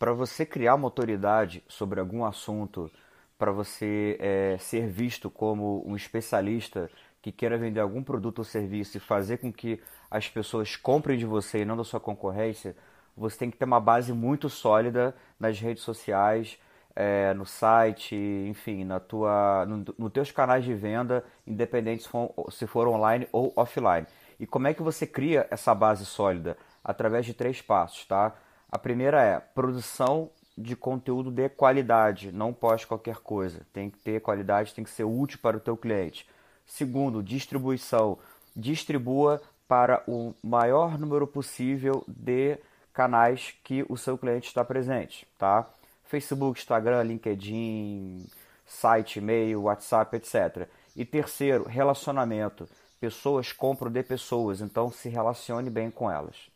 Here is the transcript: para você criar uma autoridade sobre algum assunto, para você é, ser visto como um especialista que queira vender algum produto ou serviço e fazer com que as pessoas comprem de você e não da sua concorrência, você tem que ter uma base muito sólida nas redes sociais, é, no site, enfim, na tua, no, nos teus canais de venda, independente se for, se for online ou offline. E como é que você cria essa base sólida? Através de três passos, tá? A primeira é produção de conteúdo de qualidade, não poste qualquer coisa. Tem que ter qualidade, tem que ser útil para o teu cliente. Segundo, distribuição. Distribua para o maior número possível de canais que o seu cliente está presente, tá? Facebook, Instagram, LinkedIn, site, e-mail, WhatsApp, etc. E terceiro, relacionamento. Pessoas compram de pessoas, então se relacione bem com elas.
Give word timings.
para 0.00 0.14
você 0.14 0.46
criar 0.46 0.76
uma 0.76 0.86
autoridade 0.86 1.62
sobre 1.68 2.00
algum 2.00 2.24
assunto, 2.24 2.90
para 3.38 3.52
você 3.52 4.16
é, 4.18 4.56
ser 4.58 4.88
visto 4.88 5.28
como 5.28 5.84
um 5.86 5.94
especialista 5.94 6.90
que 7.20 7.30
queira 7.30 7.58
vender 7.58 7.80
algum 7.80 8.02
produto 8.02 8.38
ou 8.38 8.44
serviço 8.44 8.96
e 8.96 9.00
fazer 9.00 9.36
com 9.36 9.52
que 9.52 9.78
as 10.10 10.26
pessoas 10.26 10.74
comprem 10.74 11.18
de 11.18 11.26
você 11.26 11.60
e 11.60 11.64
não 11.66 11.76
da 11.76 11.84
sua 11.84 12.00
concorrência, 12.00 12.74
você 13.14 13.36
tem 13.36 13.50
que 13.50 13.58
ter 13.58 13.66
uma 13.66 13.78
base 13.78 14.10
muito 14.10 14.48
sólida 14.48 15.14
nas 15.38 15.60
redes 15.60 15.82
sociais, 15.82 16.58
é, 16.96 17.34
no 17.34 17.44
site, 17.44 18.16
enfim, 18.48 18.84
na 18.84 19.00
tua, 19.00 19.66
no, 19.66 19.84
nos 19.98 20.12
teus 20.12 20.32
canais 20.32 20.64
de 20.64 20.72
venda, 20.72 21.22
independente 21.46 22.04
se 22.04 22.08
for, 22.08 22.32
se 22.50 22.66
for 22.66 22.88
online 22.88 23.28
ou 23.32 23.52
offline. 23.54 24.06
E 24.38 24.46
como 24.46 24.66
é 24.66 24.72
que 24.72 24.82
você 24.82 25.06
cria 25.06 25.46
essa 25.50 25.74
base 25.74 26.06
sólida? 26.06 26.56
Através 26.82 27.26
de 27.26 27.34
três 27.34 27.60
passos, 27.60 28.06
tá? 28.06 28.34
A 28.70 28.78
primeira 28.78 29.22
é 29.22 29.40
produção 29.40 30.30
de 30.56 30.76
conteúdo 30.76 31.30
de 31.30 31.48
qualidade, 31.48 32.30
não 32.30 32.52
poste 32.52 32.86
qualquer 32.86 33.16
coisa. 33.16 33.66
Tem 33.72 33.90
que 33.90 33.98
ter 33.98 34.20
qualidade, 34.20 34.74
tem 34.74 34.84
que 34.84 34.90
ser 34.90 35.04
útil 35.04 35.38
para 35.42 35.56
o 35.56 35.60
teu 35.60 35.76
cliente. 35.76 36.28
Segundo, 36.66 37.22
distribuição. 37.22 38.18
Distribua 38.54 39.42
para 39.66 40.02
o 40.06 40.34
maior 40.42 40.98
número 40.98 41.26
possível 41.26 42.04
de 42.06 42.58
canais 42.92 43.54
que 43.64 43.84
o 43.88 43.96
seu 43.96 44.18
cliente 44.18 44.48
está 44.48 44.64
presente, 44.64 45.26
tá? 45.38 45.68
Facebook, 46.04 46.60
Instagram, 46.60 47.02
LinkedIn, 47.02 48.26
site, 48.66 49.18
e-mail, 49.18 49.62
WhatsApp, 49.62 50.16
etc. 50.16 50.68
E 50.94 51.04
terceiro, 51.04 51.64
relacionamento. 51.64 52.68
Pessoas 53.00 53.52
compram 53.52 53.90
de 53.90 54.02
pessoas, 54.02 54.60
então 54.60 54.90
se 54.90 55.08
relacione 55.08 55.70
bem 55.70 55.90
com 55.90 56.10
elas. 56.10 56.50